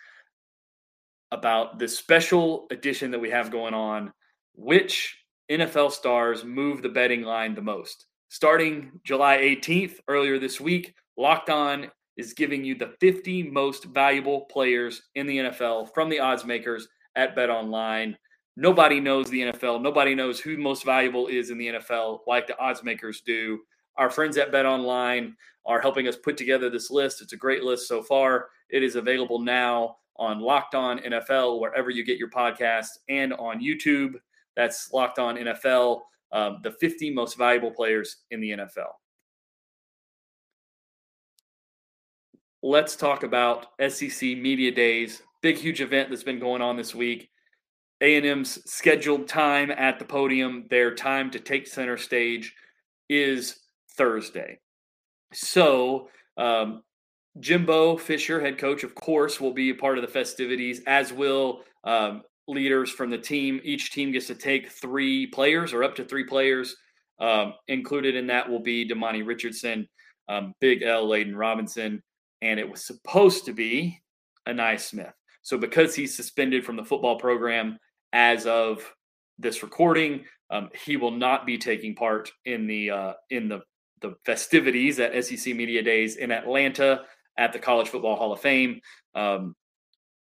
about 1.34 1.80
this 1.80 1.98
special 1.98 2.68
edition 2.72 3.12
that 3.12 3.20
we 3.20 3.30
have 3.30 3.52
going 3.52 3.74
on. 3.74 4.14
Which 4.54 5.18
NFL 5.52 5.92
stars 5.92 6.46
move 6.46 6.82
the 6.82 6.90
betting 6.90 7.24
line 7.24 7.56
the 7.56 7.62
most? 7.62 8.06
Starting 8.30 8.92
July 9.04 9.38
18th, 9.38 9.96
earlier 10.08 10.40
this 10.40 10.62
week, 10.62 10.94
Locked 11.18 11.50
On 11.50 11.90
is 12.18 12.34
giving 12.34 12.64
you 12.64 12.76
the 12.76 12.94
50 13.00 13.44
most 13.44 13.86
valuable 13.86 14.42
players 14.42 15.02
in 15.16 15.26
the 15.26 15.38
NFL 15.40 15.94
from 15.94 16.08
the 16.08 16.20
odds 16.20 16.46
makers 16.46 16.88
at 17.16 17.36
Bet 17.36 17.50
Online. 17.50 18.16
Nobody 18.56 19.00
knows 19.00 19.30
the 19.30 19.42
NFL. 19.42 19.82
Nobody 19.82 20.14
knows 20.14 20.40
who 20.40 20.58
most 20.58 20.86
valuable 20.86 21.28
is 21.28 21.50
in 21.50 21.58
the 21.58 21.68
NFL 21.68 22.20
like 22.28 22.46
the 22.46 22.58
odds 22.60 22.84
makers 22.84 23.22
do. 23.22 23.60
Our 23.98 24.12
friends 24.12 24.38
at 24.38 24.52
Bet 24.52 24.68
Online 24.68 25.36
are 25.66 25.82
helping 25.82 26.08
us 26.08 26.16
put 26.16 26.38
together 26.38 26.70
this 26.70 26.92
list. 26.92 27.22
It's 27.22 27.34
a 27.34 27.38
great 27.38 27.64
list 27.64 27.88
so 27.88 28.04
far. 28.04 28.50
It 28.70 28.84
is 28.84 28.96
available 28.96 29.40
now 29.40 29.98
on 30.24 30.40
Locked 30.40 30.74
On 30.74 31.00
NFL, 31.00 31.60
wherever 31.60 31.90
you 31.90 32.06
get 32.06 32.18
your 32.18 32.30
podcasts, 32.30 32.98
and 33.10 33.34
on 33.34 33.60
YouTube. 33.62 34.14
That's 34.56 34.92
Locked 34.94 35.20
On 35.20 35.36
NFL, 35.36 36.02
um, 36.32 36.60
the 36.64 36.72
50 36.72 37.14
most 37.14 37.38
valuable 37.38 37.72
players 37.72 38.18
in 38.32 38.40
the 38.40 38.52
NFL. 38.52 38.94
Let's 42.62 42.96
talk 42.96 43.24
about 43.24 43.68
SEC 43.90 44.22
Media 44.22 44.72
Days, 44.72 45.22
big, 45.42 45.58
huge 45.58 45.82
event 45.82 46.10
that's 46.10 46.24
been 46.24 46.40
going 46.40 46.62
on 46.62 46.78
this 46.78 46.96
week. 46.96 47.30
A&M's 48.00 48.60
scheduled 48.70 49.28
time 49.28 49.72
at 49.72 50.00
the 50.00 50.06
podium, 50.06 50.66
their 50.70 50.96
time 50.96 51.30
to 51.32 51.40
take 51.40 51.68
center 51.68 51.98
stage 51.98 52.56
is 53.10 53.60
Thursday. 53.98 54.60
So, 55.34 56.10
um, 56.38 56.84
Jimbo 57.40 57.98
Fisher, 57.98 58.40
head 58.40 58.58
coach, 58.58 58.84
of 58.84 58.94
course, 58.96 59.42
will 59.42 59.54
be 59.54 59.72
a 59.72 59.76
part 59.76 59.98
of 59.98 60.04
the 60.04 60.12
festivities, 60.12 60.82
as 60.86 61.12
will 61.12 61.64
um, 61.84 62.22
leaders 62.48 62.92
from 62.92 63.10
the 63.10 63.18
team. 63.18 63.60
Each 63.64 63.92
team 63.92 64.12
gets 64.12 64.28
to 64.28 64.36
take 64.36 64.70
three 64.70 65.28
players 65.28 65.74
or 65.74 65.84
up 65.84 65.96
to 65.96 66.06
three 66.06 66.26
players. 66.26 66.76
Um, 67.20 67.54
included 67.68 68.16
in 68.16 68.28
that 68.28 68.50
will 68.50 68.60
be 68.60 68.88
Demani 68.88 69.26
Richardson, 69.26 69.88
um, 70.28 70.54
Big 70.60 70.82
L, 70.84 71.08
Layden 71.08 71.36
Robinson, 71.36 72.02
and 72.42 72.60
it 72.60 72.70
was 72.70 72.86
supposed 72.86 73.46
to 73.46 73.54
be 73.54 74.02
Ainias 74.48 74.82
Smith. 74.82 75.14
So 75.42 75.58
because 75.58 75.96
he's 75.96 76.16
suspended 76.16 76.66
from 76.66 76.76
the 76.76 76.84
football 76.84 77.18
program 77.18 77.78
as 78.14 78.46
of 78.46 78.94
this 79.38 79.64
recording, 79.64 80.26
um, 80.50 80.70
he 80.86 80.98
will 80.98 81.12
not 81.12 81.46
be 81.46 81.58
taking 81.58 81.96
part 81.96 82.32
in 82.46 82.68
the 82.68 82.92
uh, 82.92 83.14
in 83.30 83.48
the 83.48 83.62
the 84.02 84.16
festivities 84.26 85.00
at 85.00 85.24
SEC 85.24 85.56
Media 85.56 85.82
Days 85.82 86.18
in 86.18 86.32
Atlanta 86.32 87.04
at 87.38 87.54
the 87.54 87.60
College 87.60 87.90
Football 87.90 88.16
Hall 88.16 88.34
of 88.34 88.40
Fame. 88.40 88.80
Um, 89.16 89.56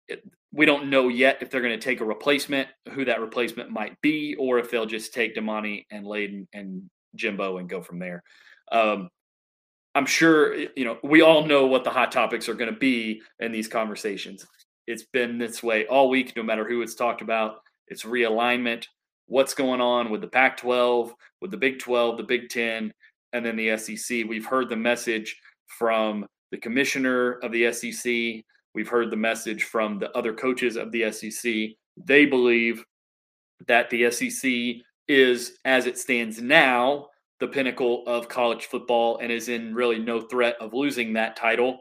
it, 0.09 0.23
we 0.53 0.67
don't 0.67 0.89
know 0.89 1.09
yet 1.09 1.39
if 1.41 1.51
they're 1.51 1.61
going 1.61 1.79
to 1.79 1.85
take 1.85 2.01
a 2.01 2.05
replacement, 2.05 2.69
who 2.93 3.05
that 3.05 3.21
replacement 3.21 3.71
might 3.71 4.01
be, 4.01 4.35
or 4.39 4.59
if 4.59 4.71
they'll 4.71 4.87
just 4.87 5.13
take 5.13 5.37
Demani 5.37 5.85
and 5.91 6.07
Layden 6.07 6.47
and 6.53 6.89
Jimbo 7.15 7.59
and 7.59 7.69
go 7.69 7.83
from 7.83 7.99
there. 7.99 8.23
Um, 8.73 9.11
I'm 9.95 10.07
sure 10.07 10.55
you 10.55 10.85
know 10.85 10.99
we 11.03 11.23
all 11.23 11.47
know 11.47 11.67
what 11.67 11.85
the 11.85 11.91
hot 11.91 12.13
topics 12.13 12.49
are 12.49 12.55
going 12.55 12.73
to 12.73 12.79
be 12.79 13.23
in 13.41 13.53
these 13.53 13.69
conversations. 13.69 14.47
It's 14.87 15.05
been 15.05 15.39
this 15.39 15.63
way 15.63 15.87
all 15.87 16.09
week, 16.09 16.35
no 16.37 16.43
matter 16.43 16.69
who 16.69 16.83
it's 16.83 16.95
talked 16.95 17.23
about. 17.23 17.57
It's 17.89 18.05
realignment, 18.05 18.87
what's 19.27 19.55
going 19.55 19.81
on 19.81 20.11
with 20.11 20.21
the 20.21 20.29
Pac 20.29 20.57
12, 20.59 21.15
with 21.41 21.51
the 21.51 21.57
Big 21.57 21.79
12, 21.79 22.19
the 22.19 22.23
Big 22.23 22.49
10, 22.49 22.93
and 23.33 23.45
then 23.45 23.57
the 23.57 23.77
SEC. 23.77 24.25
We've 24.29 24.47
heard 24.47 24.69
the 24.69 24.77
message 24.77 25.41
from 25.67 26.27
the 26.51 26.59
commissioner 26.59 27.33
of 27.43 27.53
the 27.53 27.73
SEC. 27.73 28.45
We've 28.75 28.89
heard 28.89 29.11
the 29.11 29.17
message 29.17 29.65
from 29.65 29.99
the 29.99 30.11
other 30.17 30.33
coaches 30.33 30.77
of 30.77 30.93
the 30.93 31.11
SEC. 31.13 31.53
They 31.97 32.27
believe 32.27 32.85
that 33.67 33.91
the 33.91 34.11
SEC 34.11 34.83
is, 35.09 35.59
as 35.65 35.87
it 35.87 35.99
stands 35.99 36.41
now, 36.41 37.09
the 37.41 37.49
pinnacle 37.49 38.05
of 38.07 38.29
college 38.29 38.67
football 38.67 39.19
and 39.19 39.31
is 39.31 39.49
in 39.49 39.75
really 39.75 39.99
no 39.99 40.21
threat 40.21 40.57
of 40.61 40.75
losing 40.75 41.13
that 41.13 41.37
title. 41.37 41.81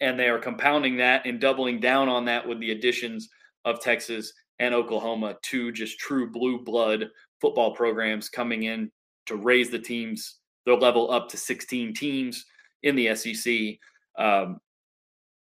And 0.00 0.18
they 0.18 0.28
are 0.28 0.38
compounding 0.38 0.96
that 0.98 1.26
and 1.26 1.40
doubling 1.40 1.80
down 1.80 2.08
on 2.08 2.24
that 2.26 2.46
with 2.46 2.60
the 2.60 2.72
additions 2.72 3.28
of 3.64 3.80
Texas 3.80 4.32
and 4.58 4.74
Oklahoma, 4.74 5.36
two 5.42 5.72
just 5.72 5.98
true 5.98 6.30
blue 6.30 6.62
blood 6.62 7.08
football 7.40 7.74
programs 7.74 8.28
coming 8.28 8.64
in 8.64 8.90
to 9.26 9.36
raise 9.36 9.70
the 9.70 9.78
teams, 9.78 10.38
their 10.66 10.76
level 10.76 11.10
up 11.10 11.28
to 11.28 11.36
16 11.36 11.94
teams 11.94 12.44
in 12.84 12.94
the 12.94 13.14
SEC. 13.16 13.78
Um, 14.16 14.60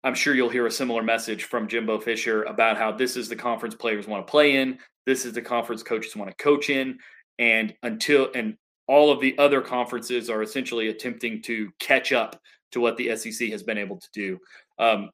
I'm 0.03 0.15
sure 0.15 0.33
you'll 0.33 0.49
hear 0.49 0.65
a 0.65 0.71
similar 0.71 1.03
message 1.03 1.45
from 1.45 1.67
Jimbo 1.67 1.99
Fisher 1.99 2.43
about 2.43 2.77
how 2.77 2.91
this 2.91 3.15
is 3.15 3.29
the 3.29 3.35
conference 3.35 3.75
players 3.75 4.07
want 4.07 4.25
to 4.25 4.31
play 4.31 4.57
in, 4.57 4.79
this 5.05 5.25
is 5.25 5.33
the 5.33 5.41
conference 5.41 5.83
coaches 5.83 6.15
want 6.15 6.29
to 6.29 6.43
coach 6.43 6.69
in, 6.69 6.99
and 7.37 7.73
until 7.83 8.29
and 8.35 8.57
all 8.87 9.11
of 9.11 9.21
the 9.21 9.37
other 9.37 9.61
conferences 9.61 10.29
are 10.29 10.41
essentially 10.41 10.89
attempting 10.89 11.41
to 11.43 11.69
catch 11.79 12.11
up 12.11 12.39
to 12.71 12.79
what 12.79 12.97
the 12.97 13.15
SEC 13.15 13.49
has 13.49 13.63
been 13.63 13.77
able 13.77 13.97
to 13.97 14.07
do. 14.13 14.39
Um, 14.77 15.09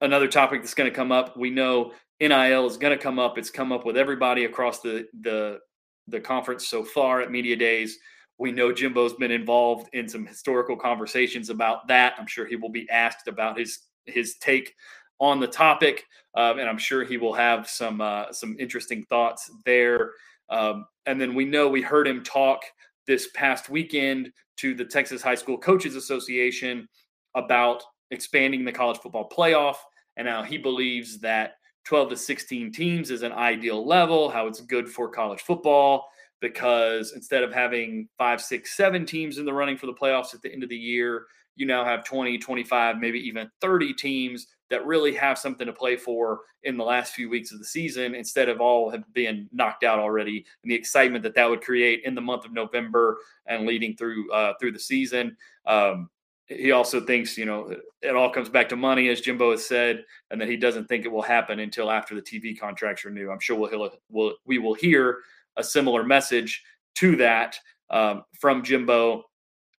another 0.00 0.28
topic 0.28 0.62
that's 0.62 0.74
going 0.74 0.90
to 0.90 0.94
come 0.94 1.12
up, 1.12 1.36
we 1.36 1.50
know 1.50 1.92
NIL 2.20 2.66
is 2.66 2.76
going 2.76 2.96
to 2.96 3.02
come 3.02 3.18
up. 3.18 3.38
It's 3.38 3.50
come 3.50 3.72
up 3.72 3.84
with 3.84 3.96
everybody 3.96 4.44
across 4.44 4.80
the 4.80 5.06
the 5.22 5.60
the 6.08 6.20
conference 6.20 6.68
so 6.68 6.84
far 6.84 7.20
at 7.20 7.30
media 7.30 7.56
days. 7.56 7.98
We 8.38 8.50
know 8.50 8.72
Jimbo's 8.72 9.14
been 9.14 9.30
involved 9.30 9.88
in 9.92 10.08
some 10.08 10.26
historical 10.26 10.76
conversations 10.76 11.50
about 11.50 11.86
that. 11.88 12.14
I'm 12.18 12.26
sure 12.26 12.46
he 12.46 12.56
will 12.56 12.70
be 12.70 12.88
asked 12.90 13.28
about 13.28 13.58
his 13.58 13.80
his 14.06 14.36
take 14.36 14.74
on 15.20 15.40
the 15.40 15.46
topic, 15.46 16.04
um, 16.34 16.58
and 16.58 16.68
I'm 16.68 16.78
sure 16.78 17.04
he 17.04 17.16
will 17.16 17.32
have 17.32 17.68
some 17.68 18.00
uh, 18.00 18.32
some 18.32 18.56
interesting 18.58 19.04
thoughts 19.04 19.50
there. 19.64 20.10
Um, 20.50 20.86
and 21.06 21.20
then 21.20 21.34
we 21.34 21.44
know 21.44 21.68
we 21.68 21.82
heard 21.82 22.08
him 22.08 22.22
talk 22.22 22.62
this 23.06 23.28
past 23.34 23.68
weekend 23.68 24.32
to 24.56 24.74
the 24.74 24.84
Texas 24.84 25.22
High 25.22 25.34
School 25.34 25.58
Coaches 25.58 25.94
Association 25.94 26.88
about 27.34 27.82
expanding 28.10 28.64
the 28.64 28.72
college 28.72 28.98
football 28.98 29.28
playoff, 29.28 29.76
and 30.16 30.26
how 30.26 30.42
he 30.42 30.58
believes 30.58 31.18
that 31.20 31.54
12 31.84 32.10
to 32.10 32.16
16 32.16 32.72
teams 32.72 33.10
is 33.10 33.22
an 33.22 33.32
ideal 33.32 33.86
level, 33.86 34.28
how 34.28 34.46
it's 34.46 34.60
good 34.60 34.88
for 34.88 35.08
college 35.08 35.40
football 35.42 36.08
because 36.44 37.12
instead 37.14 37.42
of 37.42 37.54
having 37.54 38.06
five, 38.18 38.38
six, 38.38 38.76
seven 38.76 39.06
teams 39.06 39.38
in 39.38 39.46
the 39.46 39.52
running 39.52 39.78
for 39.78 39.86
the 39.86 39.94
playoffs 39.94 40.34
at 40.34 40.42
the 40.42 40.52
end 40.52 40.62
of 40.62 40.68
the 40.68 40.76
year, 40.76 41.24
you 41.56 41.64
now 41.64 41.86
have 41.86 42.04
20, 42.04 42.36
25, 42.36 42.98
maybe 42.98 43.18
even 43.18 43.50
30 43.62 43.94
teams 43.94 44.48
that 44.68 44.84
really 44.84 45.14
have 45.14 45.38
something 45.38 45.66
to 45.66 45.72
play 45.72 45.96
for 45.96 46.40
in 46.64 46.76
the 46.76 46.84
last 46.84 47.14
few 47.14 47.30
weeks 47.30 47.50
of 47.50 47.58
the 47.58 47.64
season 47.64 48.14
instead 48.14 48.50
of 48.50 48.60
all 48.60 48.90
have 48.90 49.10
been 49.14 49.48
knocked 49.52 49.84
out 49.84 49.98
already 49.98 50.44
and 50.62 50.70
the 50.70 50.74
excitement 50.74 51.22
that 51.22 51.34
that 51.34 51.48
would 51.48 51.62
create 51.62 52.02
in 52.04 52.14
the 52.14 52.20
month 52.20 52.44
of 52.44 52.52
November 52.52 53.16
and 53.46 53.66
leading 53.66 53.96
through 53.96 54.30
uh, 54.30 54.52
through 54.60 54.72
the 54.72 54.78
season. 54.78 55.34
Um, 55.64 56.10
he 56.46 56.72
also 56.72 57.00
thinks, 57.00 57.38
you 57.38 57.46
know, 57.46 57.74
it 58.02 58.14
all 58.14 58.28
comes 58.28 58.50
back 58.50 58.68
to 58.68 58.76
money, 58.76 59.08
as 59.08 59.22
Jimbo 59.22 59.52
has 59.52 59.64
said, 59.64 60.04
and 60.30 60.38
that 60.38 60.48
he 60.48 60.58
doesn't 60.58 60.88
think 60.88 61.06
it 61.06 61.12
will 61.12 61.22
happen 61.22 61.60
until 61.60 61.90
after 61.90 62.14
the 62.14 62.20
TV 62.20 62.58
contracts 62.58 63.02
are 63.06 63.08
renew. 63.08 63.30
I'm 63.30 63.40
sure 63.40 63.56
we'll, 63.56 63.90
we'll 64.10 64.34
we 64.44 64.58
will 64.58 64.74
hear 64.74 65.20
a 65.56 65.64
similar 65.64 66.04
message 66.04 66.62
to 66.96 67.16
that 67.16 67.56
um, 67.90 68.22
from 68.40 68.62
Jimbo. 68.62 69.24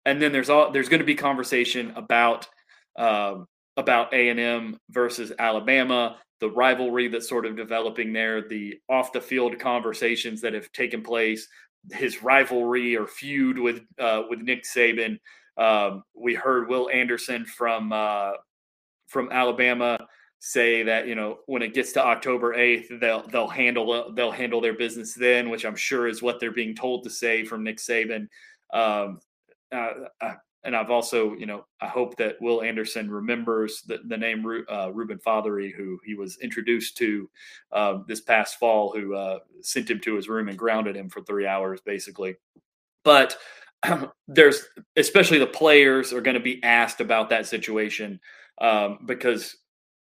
And 0.06 0.20
then 0.20 0.32
there's 0.32 0.50
all 0.50 0.70
there's 0.70 0.88
going 0.88 1.00
to 1.00 1.06
be 1.06 1.14
conversation 1.14 1.92
about 1.96 2.46
um, 2.96 3.46
about 3.76 4.12
A 4.12 4.28
and 4.28 4.38
M 4.38 4.78
versus 4.90 5.32
Alabama, 5.38 6.18
the 6.40 6.50
rivalry 6.50 7.08
that's 7.08 7.28
sort 7.28 7.46
of 7.46 7.56
developing 7.56 8.12
there, 8.12 8.46
the 8.46 8.78
off 8.88 9.12
the 9.12 9.20
field 9.20 9.58
conversations 9.58 10.40
that 10.42 10.52
have 10.52 10.70
taken 10.72 11.02
place, 11.02 11.48
his 11.92 12.22
rivalry 12.22 12.96
or 12.96 13.06
feud 13.06 13.58
with 13.58 13.82
uh, 13.98 14.22
with 14.28 14.40
Nick 14.40 14.64
Saban. 14.64 15.18
Um, 15.56 16.02
we 16.14 16.34
heard 16.34 16.68
Will 16.68 16.90
Anderson 16.90 17.46
from 17.46 17.92
uh, 17.92 18.32
from 19.06 19.30
Alabama 19.32 19.98
say 20.46 20.82
that 20.82 21.08
you 21.08 21.14
know 21.14 21.38
when 21.46 21.62
it 21.62 21.72
gets 21.72 21.92
to 21.92 22.04
October 22.04 22.52
eighth, 22.54 22.90
they'll 23.00 23.26
they'll 23.28 23.48
handle 23.48 24.12
they'll 24.12 24.30
handle 24.30 24.60
their 24.60 24.74
business 24.74 25.14
then, 25.14 25.48
which 25.48 25.64
I'm 25.64 25.74
sure 25.74 26.06
is 26.06 26.20
what 26.20 26.38
they're 26.38 26.52
being 26.52 26.74
told 26.74 27.04
to 27.04 27.10
say 27.10 27.44
from 27.44 27.64
Nick 27.64 27.78
Saban. 27.78 28.28
Um, 28.72 29.20
uh, 29.72 29.92
uh 30.20 30.34
and 30.64 30.74
I've 30.74 30.90
also, 30.90 31.34
you 31.34 31.44
know, 31.44 31.66
I 31.80 31.88
hope 31.88 32.16
that 32.16 32.36
Will 32.40 32.62
Anderson 32.62 33.10
remembers 33.10 33.82
the, 33.86 33.98
the 34.06 34.16
name 34.16 34.64
uh, 34.70 34.90
Reuben 34.92 35.18
Fatheree, 35.18 35.74
who 35.74 35.98
he 36.06 36.14
was 36.14 36.38
introduced 36.38 36.96
to 36.98 37.28
uh, 37.70 37.98
this 38.08 38.22
past 38.22 38.58
fall, 38.58 38.90
who 38.90 39.14
uh, 39.14 39.40
sent 39.60 39.90
him 39.90 40.00
to 40.00 40.14
his 40.14 40.26
room 40.26 40.48
and 40.48 40.58
grounded 40.58 40.96
him 40.96 41.10
for 41.10 41.20
three 41.20 41.46
hours, 41.46 41.82
basically. 41.84 42.36
But 43.04 43.36
there's 44.28 44.64
especially 44.96 45.38
the 45.38 45.46
players 45.46 46.14
are 46.14 46.22
going 46.22 46.36
to 46.36 46.40
be 46.40 46.62
asked 46.62 47.02
about 47.02 47.28
that 47.28 47.46
situation 47.46 48.18
um, 48.58 49.00
because 49.04 49.56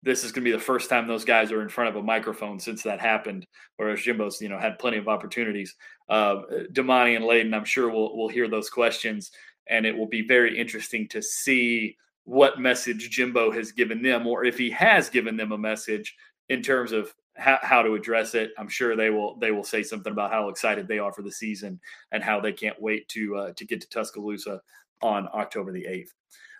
this 0.02 0.24
is 0.24 0.32
going 0.32 0.44
to 0.44 0.50
be 0.50 0.56
the 0.56 0.62
first 0.62 0.90
time 0.90 1.06
those 1.06 1.24
guys 1.24 1.52
are 1.52 1.62
in 1.62 1.68
front 1.68 1.90
of 1.90 1.96
a 1.96 2.02
microphone 2.02 2.58
since 2.58 2.82
that 2.82 3.00
happened. 3.00 3.46
Whereas 3.76 4.00
Jimbo's, 4.00 4.40
you 4.40 4.48
know, 4.48 4.58
had 4.58 4.78
plenty 4.78 4.98
of 4.98 5.08
opportunities. 5.08 5.74
Uh, 6.08 6.42
Demani 6.72 7.16
and 7.16 7.24
Layden, 7.24 7.54
I'm 7.54 7.64
sure 7.64 7.88
will 7.88 8.16
will 8.16 8.28
hear 8.28 8.48
those 8.48 8.68
questions, 8.68 9.30
and 9.68 9.86
it 9.86 9.96
will 9.96 10.08
be 10.08 10.26
very 10.26 10.58
interesting 10.58 11.08
to 11.08 11.22
see 11.22 11.96
what 12.24 12.60
message 12.60 13.10
Jimbo 13.10 13.50
has 13.52 13.72
given 13.72 14.02
them, 14.02 14.26
or 14.26 14.44
if 14.44 14.58
he 14.58 14.70
has 14.70 15.08
given 15.08 15.36
them 15.36 15.52
a 15.52 15.58
message 15.58 16.16
in 16.48 16.62
terms 16.62 16.92
of 16.92 17.12
how, 17.36 17.58
how 17.62 17.82
to 17.82 17.94
address 17.94 18.34
it. 18.34 18.50
I'm 18.58 18.68
sure 18.68 18.96
they 18.96 19.10
will 19.10 19.36
they 19.36 19.52
will 19.52 19.64
say 19.64 19.82
something 19.82 20.12
about 20.12 20.32
how 20.32 20.48
excited 20.48 20.86
they 20.88 20.98
are 20.98 21.12
for 21.12 21.22
the 21.22 21.32
season 21.32 21.80
and 22.10 22.22
how 22.22 22.40
they 22.40 22.52
can't 22.52 22.80
wait 22.80 23.08
to 23.08 23.36
uh, 23.36 23.52
to 23.52 23.64
get 23.64 23.80
to 23.80 23.88
Tuscaloosa 23.88 24.60
on 25.00 25.28
October 25.32 25.72
the 25.72 25.84
8th. 25.84 26.10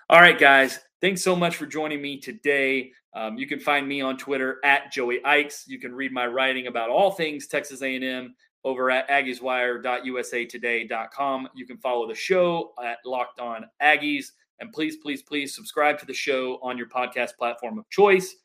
All 0.09 0.21
right, 0.21 0.39
guys. 0.39 0.81
Thanks 1.03 1.21
so 1.21 1.35
much 1.35 1.57
for 1.57 1.67
joining 1.67 2.01
me 2.01 2.21
today. 2.21 2.93
Um, 3.13 3.37
you 3.37 3.49
can 3.49 3.59
find 3.59 3.89
me 3.89 4.01
on 4.01 4.17
Twitter 4.17 4.61
at 4.65 4.93
Joey 4.93 5.19
Ikes. 5.25 5.65
You 5.67 5.81
can 5.81 5.93
read 5.93 6.13
my 6.13 6.29
writing 6.29 6.69
about 6.69 6.91
all 6.91 7.11
things 7.11 7.49
Texas 7.49 7.83
A&M 7.83 8.37
over 8.63 8.89
at 8.89 9.11
aggieswire.usatoday.com. 9.11 11.49
You 11.57 11.67
can 11.67 11.79
follow 11.79 12.07
the 12.07 12.15
show 12.15 12.73
at 12.85 12.99
Locked 13.05 13.41
On 13.41 13.65
Aggies. 13.83 14.27
And 14.61 14.73
please, 14.73 14.99
please, 14.99 15.23
please 15.23 15.57
subscribe 15.57 15.99
to 15.99 16.07
the 16.07 16.15
show 16.15 16.61
on 16.63 16.79
your 16.79 16.89
podcast 16.89 17.37
platform 17.37 17.81
of 17.81 17.91
choice. 17.91 18.37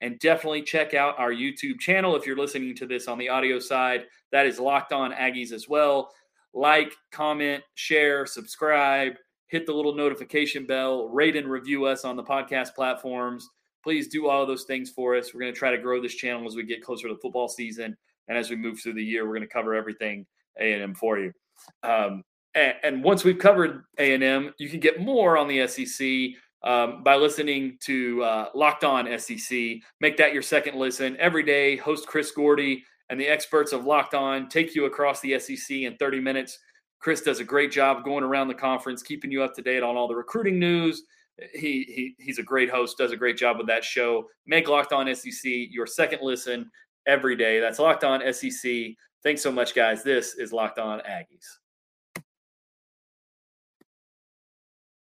And 0.00 0.18
definitely 0.18 0.62
check 0.62 0.94
out 0.94 1.18
our 1.18 1.32
YouTube 1.32 1.80
channel 1.80 2.16
if 2.16 2.26
you're 2.26 2.38
listening 2.38 2.74
to 2.76 2.86
this 2.86 3.08
on 3.08 3.18
the 3.18 3.28
audio 3.28 3.58
side. 3.58 4.06
That 4.32 4.46
is 4.46 4.58
Locked 4.58 4.94
On 4.94 5.12
Aggies 5.12 5.52
as 5.52 5.68
well. 5.68 6.14
Like, 6.54 6.94
comment, 7.12 7.62
share, 7.74 8.24
subscribe, 8.24 9.16
hit 9.48 9.66
the 9.66 9.72
little 9.72 9.94
notification 9.94 10.66
bell, 10.66 11.08
rate 11.08 11.36
and 11.36 11.50
review 11.50 11.84
us 11.84 12.04
on 12.04 12.16
the 12.16 12.22
podcast 12.22 12.74
platforms. 12.74 13.48
Please 13.82 14.08
do 14.08 14.28
all 14.28 14.44
those 14.46 14.64
things 14.64 14.90
for 14.90 15.16
us. 15.16 15.32
We're 15.32 15.40
going 15.40 15.52
to 15.52 15.58
try 15.58 15.70
to 15.70 15.78
grow 15.78 16.02
this 16.02 16.14
channel 16.14 16.46
as 16.46 16.56
we 16.56 16.64
get 16.64 16.82
closer 16.82 17.08
to 17.08 17.14
the 17.14 17.20
football 17.20 17.48
season. 17.48 17.96
And 18.28 18.36
as 18.36 18.50
we 18.50 18.56
move 18.56 18.80
through 18.80 18.94
the 18.94 19.04
year, 19.04 19.24
we're 19.24 19.36
going 19.36 19.48
to 19.48 19.52
cover 19.52 19.74
everything 19.74 20.26
A&M 20.58 20.94
for 20.94 21.18
you. 21.18 21.32
Um, 21.82 22.24
and, 22.54 22.74
and, 22.82 23.04
once 23.04 23.22
we've 23.22 23.38
covered 23.38 23.84
A&M, 23.98 24.52
you 24.58 24.68
can 24.68 24.80
get 24.80 25.00
more 25.00 25.38
on 25.38 25.46
the 25.46 25.66
SEC 25.68 26.06
um, 26.64 27.02
by 27.02 27.16
listening 27.16 27.78
to 27.82 28.22
uh, 28.24 28.48
Locked 28.54 28.84
On 28.84 29.06
SEC. 29.18 29.58
Make 30.00 30.16
that 30.16 30.32
your 30.32 30.42
second 30.42 30.76
listen 30.76 31.16
every 31.18 31.42
day. 31.42 31.76
Host 31.76 32.06
Chris 32.06 32.30
Gordy 32.32 32.82
and 33.08 33.20
the 33.20 33.28
experts 33.28 33.72
of 33.72 33.84
Locked 33.84 34.14
On 34.14 34.48
take 34.48 34.74
you 34.74 34.86
across 34.86 35.20
the 35.20 35.38
SEC 35.38 35.70
in 35.70 35.96
30 35.96 36.20
minutes. 36.20 36.58
Chris 36.98 37.20
does 37.20 37.40
a 37.40 37.44
great 37.44 37.70
job 37.70 38.04
going 38.04 38.24
around 38.24 38.48
the 38.48 38.54
conference, 38.54 39.02
keeping 39.02 39.30
you 39.30 39.42
up 39.42 39.54
to 39.54 39.62
date 39.62 39.82
on 39.82 39.96
all 39.96 40.08
the 40.08 40.14
recruiting 40.14 40.58
news. 40.58 41.02
He, 41.52 41.84
he 41.84 42.14
he's 42.18 42.38
a 42.38 42.42
great 42.42 42.70
host, 42.70 42.96
does 42.96 43.12
a 43.12 43.16
great 43.16 43.36
job 43.36 43.58
with 43.58 43.66
that 43.66 43.84
show. 43.84 44.26
Make 44.46 44.68
Locked 44.68 44.92
On 44.92 45.14
SEC 45.14 45.44
your 45.44 45.86
second 45.86 46.20
listen 46.22 46.70
every 47.06 47.36
day. 47.36 47.60
That's 47.60 47.78
Locked 47.78 48.04
On 48.04 48.20
SEC. 48.32 48.72
Thanks 49.22 49.42
so 49.42 49.52
much, 49.52 49.74
guys. 49.74 50.02
This 50.02 50.34
is 50.34 50.52
Locked 50.52 50.78
On 50.78 51.00
Aggies. 51.00 51.46